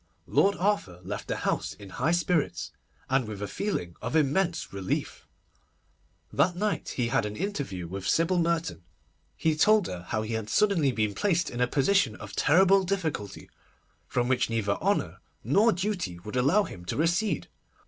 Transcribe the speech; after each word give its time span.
Lord 0.25 0.55
Arthur 0.57 0.99
left 1.03 1.27
the 1.27 1.35
house 1.35 1.73
in 1.75 1.89
high 1.89 2.09
spirits, 2.11 2.71
and 3.07 3.27
with 3.27 3.39
a 3.39 3.47
feeling 3.47 3.95
of 4.01 4.15
immense 4.15 4.73
relief. 4.73 5.27
That 6.33 6.55
night 6.55 6.93
he 6.95 7.09
had 7.09 7.23
an 7.23 7.35
interview 7.35 7.87
with 7.87 8.07
Sybil 8.07 8.39
Merton. 8.39 8.81
He 9.37 9.55
told 9.55 9.85
her 9.85 10.05
how 10.07 10.23
he 10.23 10.33
had 10.33 10.45
been 10.45 10.47
suddenly 10.47 11.07
placed 11.13 11.51
in 11.51 11.61
a 11.61 11.67
position 11.67 12.15
of 12.15 12.33
terrible 12.35 12.83
difficulty, 12.83 13.47
from 14.07 14.27
which 14.27 14.49
neither 14.49 14.73
honour 14.77 15.19
nor 15.43 15.71
duty 15.71 16.17
would 16.21 16.35
allow 16.35 16.63
him 16.63 16.83
to 16.85 16.97
recede. 16.97 17.47